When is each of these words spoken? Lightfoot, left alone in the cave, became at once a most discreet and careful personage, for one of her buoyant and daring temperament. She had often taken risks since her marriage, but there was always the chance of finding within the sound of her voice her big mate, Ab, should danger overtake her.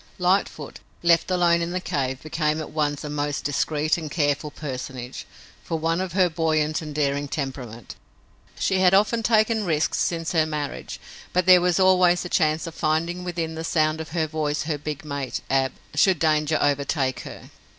Lightfoot, 0.17 0.79
left 1.03 1.29
alone 1.29 1.61
in 1.61 1.69
the 1.69 1.79
cave, 1.79 2.23
became 2.23 2.59
at 2.59 2.71
once 2.71 3.03
a 3.03 3.07
most 3.11 3.43
discreet 3.43 3.99
and 3.99 4.09
careful 4.09 4.49
personage, 4.49 5.27
for 5.63 5.77
one 5.77 6.01
of 6.01 6.13
her 6.13 6.27
buoyant 6.27 6.81
and 6.81 6.95
daring 6.95 7.27
temperament. 7.27 7.93
She 8.57 8.79
had 8.79 8.95
often 8.95 9.21
taken 9.21 9.63
risks 9.63 9.99
since 9.99 10.31
her 10.31 10.47
marriage, 10.47 10.99
but 11.33 11.45
there 11.45 11.61
was 11.61 11.79
always 11.79 12.23
the 12.23 12.29
chance 12.29 12.65
of 12.65 12.73
finding 12.73 13.23
within 13.23 13.53
the 13.53 13.63
sound 13.63 14.01
of 14.01 14.09
her 14.09 14.25
voice 14.25 14.63
her 14.63 14.79
big 14.79 15.05
mate, 15.05 15.41
Ab, 15.51 15.73
should 15.93 16.17
danger 16.17 16.57
overtake 16.59 17.19
her. 17.19 17.51